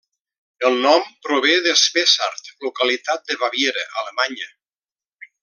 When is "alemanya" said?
4.03-4.51